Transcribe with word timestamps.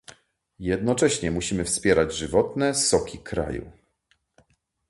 Jednocześnie 0.59 1.31
musimy 1.31 1.63
wspierać 1.65 2.15
żywotne 2.15 2.75
soki 2.75 3.17
kraju 3.19 3.71